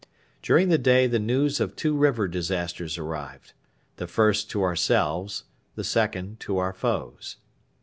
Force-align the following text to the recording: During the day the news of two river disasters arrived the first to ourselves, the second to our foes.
During 0.41 0.69
the 0.69 0.79
day 0.79 1.05
the 1.05 1.19
news 1.19 1.59
of 1.59 1.75
two 1.75 1.95
river 1.95 2.27
disasters 2.27 2.97
arrived 2.97 3.53
the 3.97 4.07
first 4.07 4.49
to 4.49 4.63
ourselves, 4.63 5.43
the 5.75 5.83
second 5.83 6.39
to 6.39 6.57
our 6.57 6.73
foes. 6.73 7.35